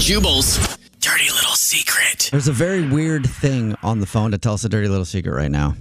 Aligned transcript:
Jubal's 0.00 0.58
dirty 0.98 1.30
little 1.30 1.54
secret. 1.54 2.28
There's 2.32 2.48
a 2.48 2.52
very 2.52 2.88
weird 2.88 3.28
thing 3.28 3.76
on 3.82 4.00
the 4.00 4.06
phone 4.06 4.32
to 4.32 4.38
tell 4.38 4.54
us 4.54 4.64
a 4.64 4.68
dirty 4.68 4.88
little 4.88 5.04
secret 5.04 5.32
right 5.32 5.50
now. 5.50 5.76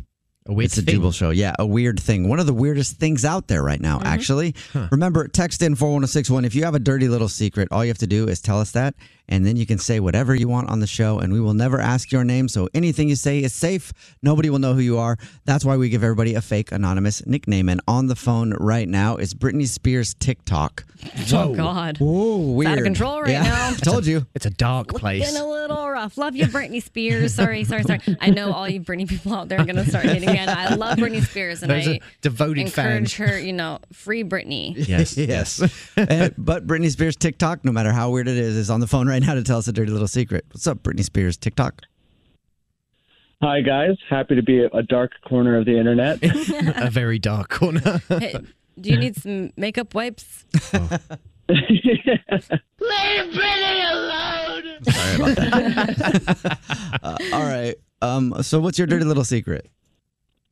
A 0.48 0.54
weird 0.54 0.66
it's 0.66 0.78
a 0.78 0.82
thing? 0.82 0.96
Jubal 0.96 1.12
show. 1.12 1.30
Yeah, 1.30 1.54
a 1.60 1.66
weird 1.66 2.00
thing. 2.00 2.30
One 2.30 2.40
of 2.40 2.46
the 2.46 2.54
weirdest 2.54 2.98
things 2.98 3.26
out 3.26 3.48
there 3.48 3.62
right 3.62 3.80
now, 3.82 3.98
mm-hmm. 3.98 4.08
actually. 4.08 4.56
Remember, 4.92 5.28
text 5.28 5.62
in 5.62 5.76
41061. 5.76 6.46
If 6.46 6.56
you 6.56 6.64
have 6.64 6.76
a 6.76 6.80
dirty 6.80 7.08
little 7.08 7.28
secret, 7.30 7.68
all 7.72 7.84
you 7.84 7.90
have 7.90 7.98
to 8.00 8.08
do 8.08 8.28
is 8.28 8.40
tell 8.42 8.60
us 8.62 8.72
that, 8.72 8.96
and 9.28 9.46
then 9.46 9.58
you 9.58 9.66
can 9.66 9.78
say 9.78 10.00
whatever 10.00 10.34
you 10.34 10.48
want 10.48 10.70
on 10.70 10.80
the 10.80 10.88
show, 10.88 11.20
and 11.20 11.34
we 11.34 11.42
will 11.42 11.54
never 11.54 11.80
ask 11.82 12.12
your 12.12 12.24
name. 12.24 12.48
So 12.48 12.70
anything 12.74 13.10
you 13.10 13.16
say 13.16 13.44
is 13.44 13.54
safe. 13.54 13.92
Nobody 14.24 14.50
will 14.50 14.60
know 14.60 14.74
who 14.74 14.80
you 14.80 14.98
are. 14.98 15.18
That's 15.46 15.66
why 15.66 15.76
we 15.76 15.90
give 15.90 16.04
everybody 16.04 16.34
a 16.36 16.42
fake 16.42 16.72
anonymous 16.72 17.26
nickname. 17.26 17.68
And 17.68 17.82
on 17.88 18.08
the 18.08 18.16
phone 18.16 18.54
right 18.54 18.88
now 18.88 19.18
is 19.18 19.34
Britney 19.34 19.68
Spears 19.68 20.14
TikTok. 20.14 20.86
Oh 21.32 21.54
God. 21.54 21.98
Whoa, 22.00 22.38
weird. 22.38 22.72
out 22.72 22.78
of 22.80 22.84
control 22.84 23.22
right 23.22 23.30
Yeah, 23.30 23.44
now. 23.44 23.70
I 23.70 23.74
told 23.84 24.06
you. 24.06 24.26
It's 24.34 24.46
a 24.46 24.50
dark 24.50 24.88
place. 24.90 25.22
Getting 25.24 25.40
a 25.42 25.48
little 25.48 25.88
rough. 25.88 26.18
Love 26.18 26.36
you, 26.36 26.46
Britney 26.46 26.82
Spears. 26.82 27.36
Sorry, 27.36 27.64
sorry, 27.66 27.84
sorry. 27.84 28.00
I 28.20 28.32
know 28.32 28.52
all 28.52 28.68
you 28.68 28.82
Britney 28.82 29.08
people 29.08 29.34
out 29.36 29.48
there 29.48 29.60
are 29.60 29.66
gonna 29.66 29.86
start 29.86 30.06
hating 30.08 30.30
again. 30.44 30.50
I 30.58 30.76
love 30.76 30.98
Britney 30.98 31.24
Spears, 31.26 31.62
and 31.64 31.72
Those 31.72 31.88
I 31.88 32.00
devoted 32.22 32.62
encourage 32.62 33.16
fans. 33.16 33.32
her. 33.32 33.40
You 33.40 33.54
know, 33.54 33.80
free 33.94 34.24
Britney. 34.24 34.74
Yes. 34.88 35.18
yes. 35.18 35.62
Uh, 35.98 36.30
but 36.38 36.66
Britney 36.68 36.90
Spears 36.92 37.16
TikTok, 37.16 37.64
no 37.66 37.72
matter 37.72 37.92
how 37.92 38.10
weird 38.10 38.28
it 38.28 38.38
is, 38.38 38.56
is 38.56 38.70
on 38.70 38.80
the 38.80 38.88
phone 38.88 39.08
right 39.08 39.22
now 39.22 39.34
to 39.34 39.44
tell 39.44 39.58
us 39.58 39.68
a 39.68 39.74
dirty 39.74 39.92
little 39.92 40.08
secret. 40.08 40.46
What's 40.52 40.68
up, 40.68 40.84
Britney 40.84 41.04
Spears 41.04 41.38
TikTok? 41.38 41.82
Hi 43.40 43.62
guys, 43.62 43.96
happy 44.10 44.34
to 44.36 44.42
be 44.42 44.64
a 44.64 44.82
dark 44.82 45.12
corner 45.28 45.58
of 45.60 45.66
the 45.66 45.78
internet. 45.78 46.18
a 46.84 46.90
very 46.90 47.20
dark 47.20 47.50
corner. 47.50 48.02
Hey, 48.10 48.36
do 48.82 48.90
you 48.90 48.98
need 48.98 49.16
some 49.16 49.52
makeup 49.56 49.94
wipes? 49.94 50.46
Leave 51.48 51.60
Britney 52.80 53.92
alone. 53.92 54.84
Sorry 54.90 55.16
about 55.34 56.58
Uh, 57.04 57.18
all 57.34 57.44
right. 57.44 57.76
Um. 58.02 58.42
So, 58.42 58.60
what's 58.60 58.78
your 58.80 58.88
dirty 58.88 59.06
little 59.06 59.24
secret? 59.24 59.70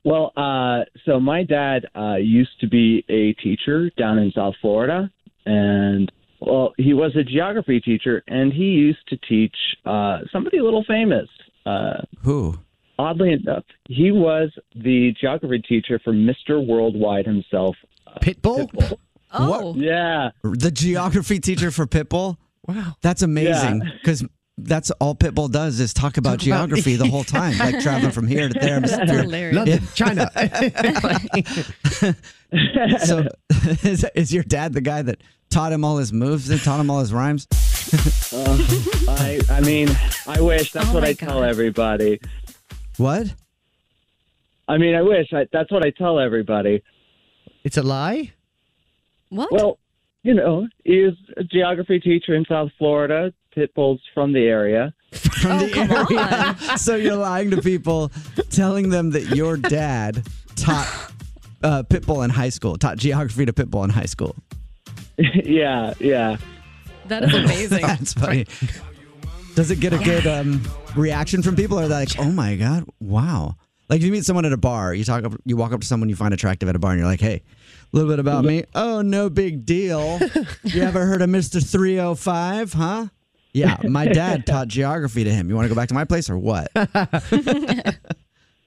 Well, 0.06 0.32
uh, 0.38 0.86
so 1.06 1.20
my 1.20 1.44
dad 1.44 1.88
uh, 1.96 2.16
used 2.16 2.58
to 2.62 2.68
be 2.68 3.04
a 3.10 3.34
teacher 3.34 3.90
down 3.98 4.18
in 4.20 4.32
South 4.32 4.56
Florida, 4.62 5.12
and 5.46 6.10
well, 6.40 6.74
he 6.78 6.94
was 6.94 7.16
a 7.16 7.24
geography 7.24 7.80
teacher, 7.82 8.24
and 8.28 8.54
he 8.54 8.66
used 8.66 9.06
to 9.10 9.18
teach 9.18 9.56
uh, 9.86 10.20
somebody 10.32 10.60
a 10.60 10.64
little 10.64 10.84
famous. 10.88 11.28
Uh, 11.66 12.02
Who? 12.22 12.58
oddly 12.98 13.34
enough, 13.34 13.64
he 13.90 14.12
was 14.12 14.52
the 14.76 15.14
geography 15.20 15.60
teacher 15.68 16.00
for 16.04 16.14
Mr. 16.14 16.66
Worldwide 16.66 17.26
himself. 17.26 17.76
Pitbull? 18.22 18.70
Pitbull. 18.72 18.98
Oh, 19.34 19.76
Yeah, 19.76 20.30
The 20.44 20.72
geography 20.72 21.40
teacher 21.40 21.72
for 21.72 21.86
Pitbull. 21.88 22.38
Wow. 22.68 22.96
That's 23.02 23.22
amazing 23.22 23.82
Yeah. 23.84 23.92
because 24.02 24.24
that's 24.58 24.90
all 24.92 25.16
Pitbull 25.16 25.52
does 25.52 25.80
is 25.80 25.94
talk 25.94 26.18
about 26.18 26.40
geography 26.40 26.96
the 26.96 27.08
whole 27.08 27.24
time, 27.24 27.58
like 27.58 27.82
traveling 27.82 28.12
from 28.12 28.28
here 28.28 28.48
to 28.48 28.60
there. 28.60 28.80
that's 28.80 29.12
hilarious. 29.12 29.56
London, 29.56 29.82
China. 29.94 30.32
So, 33.00 33.28
is, 33.84 34.06
is 34.16 34.34
your 34.34 34.44
dad 34.44 34.74
the 34.74 34.82
guy 34.82 35.02
that 35.02 35.22
taught 35.50 35.72
him 35.72 35.84
all 35.84 35.98
his 35.98 36.14
moves 36.14 36.50
and 36.50 36.62
taught 36.62 36.80
him 36.80 36.90
all 36.90 37.00
his 37.00 37.12
rhymes? 37.12 37.48
uh, 38.34 38.58
I, 39.10 39.42
I 39.50 39.62
mean, 39.62 39.90
I 40.28 40.40
wish 40.40 40.72
that's 40.72 40.90
Oh 40.90 40.94
what 40.94 41.04
my 41.04 41.10
I 41.10 41.14
tell 41.14 41.44
everybody. 41.44 42.20
What? 42.98 43.34
I 44.68 44.78
mean, 44.78 44.96
I 44.96 45.02
wish 45.02 45.34
I, 45.34 45.48
that's 45.52 45.72
what 45.72 45.86
I 45.86 45.92
tell 45.92 46.20
everybody. 46.20 46.82
it's 47.64 47.78
a 47.78 47.84
lie? 47.84 48.34
What? 49.30 49.52
Well, 49.52 49.80
you 50.24 50.34
know, 50.34 50.68
he 50.84 50.94
is 51.00 51.14
a 51.38 51.44
geography 51.44 52.00
teacher 52.00 52.36
in 52.36 52.46
South 52.46 52.72
Florida. 52.78 53.34
Pitbull's 53.56 54.02
from 54.14 54.34
the 54.34 54.42
area. 54.42 54.94
From 55.14 55.52
Oh, 55.54 55.60
the 55.66 55.72
come 55.72 55.92
area. 55.92 56.56
on. 56.70 56.78
So 56.78 56.96
you're 56.96 57.16
lying 57.16 57.52
to 57.52 57.62
people, 57.62 58.12
telling 58.50 58.90
them 58.90 59.12
that 59.12 59.36
your 59.36 59.58
dad 59.58 60.26
taught 60.56 61.12
uh, 61.64 61.84
Pitbull 61.84 62.24
in 62.24 62.30
high 62.32 62.50
school, 62.50 62.78
taught 62.78 62.98
geography 62.98 63.46
to 63.46 63.54
Pitbull 63.54 63.84
in 63.86 63.90
high 63.92 64.06
school. 64.06 64.36
yeah, 65.18 65.94
yeah. 66.00 66.38
that 67.08 67.24
is 67.24 67.34
amazing. 67.34 67.82
That's 67.86 68.14
funny. 68.14 68.46
Does 69.56 69.72
it 69.72 69.80
get 69.80 69.94
a 69.94 69.98
good 70.00 70.28
um, 70.28 70.62
reaction 70.98 71.42
from 71.42 71.56
people? 71.56 71.80
Or 71.80 71.84
are 71.84 71.88
they 71.88 71.96
like, 71.96 72.20
oh 72.20 72.32
my 72.32 72.56
god, 72.58 72.84
wow? 73.00 73.56
Like 73.88 74.00
if 74.00 74.06
you 74.06 74.12
meet 74.12 74.26
someone 74.26 74.46
at 74.46 74.52
a 74.52 74.58
bar, 74.58 74.94
you 74.94 75.06
talk 75.06 75.24
up, 75.24 75.34
you 75.46 75.56
walk 75.56 75.72
up 75.72 75.80
to 75.80 75.88
someone 75.88 76.10
you 76.10 76.16
find 76.16 76.34
attractive 76.34 76.68
at 76.68 76.76
a 76.76 76.80
bar, 76.80 76.92
and 76.92 77.00
you're 77.00 77.08
like, 77.08 77.22
hey, 77.22 77.42
a 77.94 77.96
little 77.96 78.10
bit 78.12 78.20
about 78.20 78.44
me. 78.44 78.66
Oh, 78.74 79.02
no 79.02 79.30
big 79.30 79.66
deal. 79.66 80.20
You 80.64 80.82
ever 80.82 81.06
heard 81.06 81.22
of 81.22 81.30
Mister 81.30 81.62
305? 81.62 82.74
Huh? 82.74 83.06
Yeah, 83.56 83.78
my 83.84 84.06
dad 84.06 84.46
taught 84.46 84.68
geography 84.68 85.24
to 85.24 85.32
him. 85.32 85.50
You 85.50 85.56
want 85.56 85.66
to 85.66 85.70
go 85.70 85.76
back 85.76 85.88
to 85.88 85.94
my 85.94 86.04
place 86.06 86.30
or 86.30 86.38
what? 86.38 86.70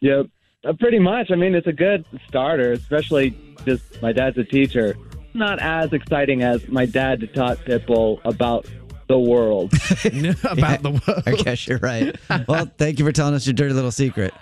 Yep. 0.01 0.27
Uh, 0.65 0.73
pretty 0.79 1.01
much. 1.01 1.33
I 1.33 1.35
mean, 1.35 1.57
it's 1.57 1.67
a 1.67 1.73
good 1.73 2.05
starter, 2.29 2.71
especially 2.71 3.37
just 3.65 4.01
my 4.01 4.13
dad's 4.13 4.39
a 4.39 4.45
teacher. 4.45 4.97
Not 5.35 5.61
as 5.61 5.93
exciting 5.93 6.45
as 6.45 6.69
my 6.69 6.87
dad 6.87 7.29
taught 7.35 7.59
Pitbull 7.65 8.21
about 8.25 8.69
the 9.09 9.19
world. 9.19 9.73
About 10.45 10.83
the 10.83 10.91
world. 11.05 11.23
I 11.27 11.33
guess 11.33 11.67
you're 11.67 11.79
right. 11.79 12.15
Well, 12.47 12.71
thank 12.79 13.01
you 13.01 13.05
for 13.05 13.11
telling 13.11 13.35
us 13.35 13.45
your 13.45 13.55
dirty 13.55 13.75
little 13.75 13.91
secret. 13.91 14.33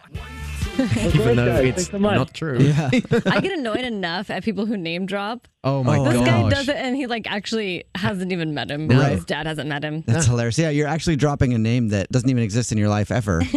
Even 0.78 1.36
though 1.36 1.46
guys. 1.46 1.64
it's 1.64 1.90
so 1.90 1.98
not 1.98 2.34
true. 2.34 2.58
Yeah. 2.58 2.90
I 3.26 3.40
get 3.40 3.52
annoyed 3.52 3.80
enough 3.84 4.30
at 4.30 4.44
people 4.44 4.66
who 4.66 4.76
name 4.76 5.06
drop. 5.06 5.48
Oh 5.64 5.82
my 5.82 5.96
god. 5.96 6.06
This 6.06 6.14
gosh. 6.20 6.26
guy 6.26 6.48
does 6.50 6.68
it, 6.68 6.76
and 6.76 6.96
he 6.96 7.06
like 7.06 7.30
actually 7.30 7.84
hasn't 7.94 8.32
even 8.32 8.54
met 8.54 8.70
him. 8.70 8.88
Right. 8.88 9.12
His 9.12 9.24
dad 9.24 9.46
hasn't 9.46 9.68
met 9.68 9.82
him. 9.82 10.02
That's 10.06 10.26
hilarious. 10.26 10.58
Yeah, 10.58 10.70
you're 10.70 10.88
actually 10.88 11.16
dropping 11.16 11.54
a 11.54 11.58
name 11.58 11.88
that 11.88 12.10
doesn't 12.10 12.28
even 12.28 12.42
exist 12.42 12.72
in 12.72 12.78
your 12.78 12.88
life 12.88 13.10
ever. 13.10 13.42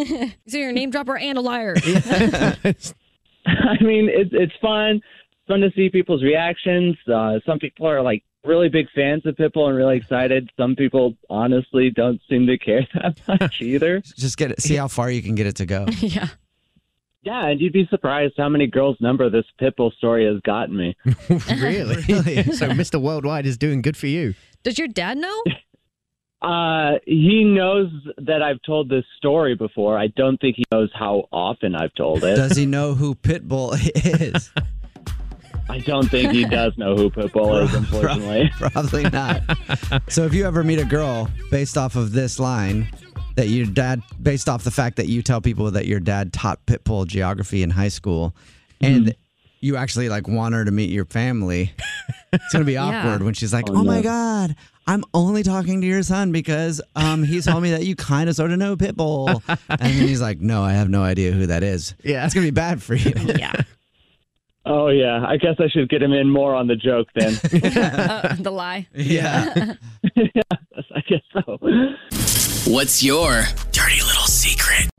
So 0.48 0.57
you're 0.57 0.69
a 0.71 0.74
name 0.74 0.89
dropper 0.89 1.16
and 1.16 1.38
a 1.38 1.42
liar. 1.42 1.75
I 1.86 3.77
mean, 3.81 4.10
it's 4.10 4.31
it's 4.33 4.54
fun. 4.62 4.95
It's 4.98 5.48
fun 5.48 5.60
to 5.62 5.69
see 5.75 5.89
people's 5.89 6.24
reactions. 6.24 6.95
Uh, 7.07 7.39
some 7.45 7.60
people 7.60 7.88
are 7.88 8.01
like 8.01 8.24
really 8.44 8.69
big 8.69 8.88
fans 8.95 9.25
of 9.25 9.36
Pitbull 9.36 9.68
and 9.68 9.77
really 9.77 9.98
excited. 9.98 10.50
Some 10.57 10.75
people 10.75 11.15
honestly 11.30 11.92
don't 11.92 12.19
seem 12.30 12.48
to 12.48 12.57
care 12.57 12.88
that 12.95 13.19
much 13.27 13.62
either. 13.62 14.01
Just 14.18 14.38
get 14.38 14.51
it, 14.51 14.62
see 14.62 14.75
how 14.75 14.88
far 14.88 15.12
you 15.12 15.22
can 15.22 15.36
get 15.36 15.45
it 15.45 15.57
to 15.57 15.65
go. 15.65 15.86
yeah. 16.00 16.30
Yeah, 17.21 17.48
and 17.48 17.60
you'd 17.60 17.74
be 17.74 17.86
surprised 17.89 18.36
how 18.38 18.48
many 18.48 18.68
girls' 18.68 18.98
number 19.01 19.30
this 19.30 19.45
Pitbull 19.60 19.94
story 19.95 20.25
has 20.25 20.42
gotten 20.42 20.77
me. 20.77 20.95
really? 21.30 21.98
Really? 22.07 22.44
so 22.54 22.69
Mr. 22.69 23.01
Worldwide 23.01 23.45
is 23.45 23.57
doing 23.57 23.81
good 23.81 23.98
for 23.98 24.07
you. 24.07 24.33
Does 24.63 24.77
your 24.77 24.88
dad 24.88 25.18
know? 25.18 25.44
Uh, 26.42 27.00
he 27.06 27.44
knows 27.44 27.92
that 28.18 28.42
I've 28.42 28.62
told 28.62 28.89
this 28.89 29.04
story 29.18 29.56
before. 29.56 29.98
I 29.98 30.07
don't 30.07 30.39
think 30.39 30.56
he 30.56 30.63
knows 30.71 30.89
how 30.94 31.27
often 31.31 31.75
I've 31.75 31.94
told 31.95 32.24
it. 32.24 32.36
Does 32.36 32.56
he 32.56 32.66
know 32.66 32.94
who 32.94 33.16
Pitbull 33.16 33.77
is? 34.33 34.51
I 35.69 35.80
don't 35.80 36.10
think 36.10 36.31
he 36.31 36.45
does 36.45 36.77
know 36.77 36.95
who 36.95 37.10
Pitbull 37.10 37.63
is, 37.63 37.74
unfortunately. 37.75 38.50
Probably 38.57 39.04
not. 39.04 39.44
so 40.07 40.24
if 40.24 40.33
you 40.33 40.45
ever 40.45 40.63
meet 40.63 40.80
a 40.80 40.86
girl 40.86 41.30
based 41.51 41.77
off 41.77 41.95
of 41.98 42.13
this 42.13 42.39
line 42.39 42.88
that 43.39 43.47
your 43.47 43.65
dad 43.65 44.01
based 44.21 44.50
off 44.50 44.65
the 44.65 44.71
fact 44.71 44.97
that 44.97 45.07
you 45.07 45.21
tell 45.21 45.39
people 45.39 45.71
that 45.71 45.86
your 45.86 46.01
dad 46.01 46.33
taught 46.33 46.65
pitbull 46.65 47.07
geography 47.07 47.63
in 47.63 47.69
high 47.69 47.88
school 47.88 48.36
and 48.81 49.15
you 49.62 49.77
actually 49.77 50.09
like 50.09 50.27
want 50.27 50.53
her 50.56 50.65
to 50.65 50.71
meet 50.71 50.89
your 50.89 51.06
family, 51.06 51.71
it's 52.33 52.51
gonna 52.51 52.65
be 52.65 52.74
Yeah. 52.80 52.83
awkward 52.86 53.24
when 53.24 53.33
she's 53.33 53.53
like, 53.53 53.69
Oh, 53.69 53.77
Oh, 53.77 53.83
my 53.83 54.01
god, 54.01 54.56
I'm 54.88 55.03
only 55.13 55.44
talking 55.44 55.80
to 55.81 55.88
your 55.88 56.03
son 56.03 56.31
because 56.33 56.81
um 56.97 57.24
he 57.24 57.39
told 57.41 57.63
me 57.63 57.71
that 57.71 57.86
you 57.86 57.95
kind 57.95 58.30
of 58.30 58.36
sort 58.36 58.51
of 58.51 58.57
know 58.59 58.75
Pitbull. 58.75 59.41
And 59.69 59.80
then 59.80 60.07
he's 60.07 60.21
like, 60.21 60.39
No, 60.41 60.62
I 60.63 60.74
have 60.74 60.89
no 60.89 61.01
idea 61.03 61.31
who 61.31 61.45
that 61.47 61.63
is. 61.63 61.94
Yeah. 62.03 62.25
It's 62.25 62.33
gonna 62.33 62.47
be 62.47 62.51
bad 62.51 62.81
for 62.83 62.95
you. 62.95 63.13
yeah. 63.38 63.53
Oh 64.65 64.89
yeah, 64.89 65.25
I 65.25 65.38
guess 65.38 65.56
I 65.59 65.68
should 65.69 65.88
get 65.89 66.01
him 66.03 66.12
in 66.13 66.30
more 66.30 66.53
on 66.53 66.68
the 66.68 66.75
joke 66.75 67.07
then. 67.15 67.33
Uh, 67.74 68.36
the 68.39 68.51
lie. 68.51 68.88
yeah. 68.94 69.75
I 70.18 70.30
guess 70.33 70.44
so. 70.51 70.57
What's 72.69 73.01
your 73.01 73.45
dirty 73.71 74.00
little 74.04 74.27
secret? 74.27 74.99